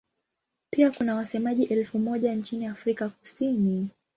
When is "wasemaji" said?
1.15-1.63